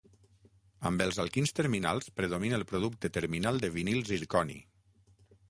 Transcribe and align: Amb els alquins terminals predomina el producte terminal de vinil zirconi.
Amb 0.89 1.03
els 1.05 1.19
alquins 1.23 1.53
terminals 1.59 2.09
predomina 2.21 2.59
el 2.61 2.65
producte 2.73 3.13
terminal 3.19 3.63
de 3.67 3.71
vinil 3.79 4.03
zirconi. 4.11 4.59